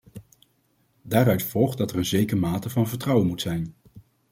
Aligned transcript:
Daaruit 1.01 1.43
volgt 1.43 1.77
dat 1.77 1.91
er 1.91 1.97
een 1.97 2.05
zekere 2.05 2.39
mate 2.39 2.69
van 2.69 2.87
vertrouwen 2.87 3.27
moet 3.27 3.41
zijn. 3.41 3.73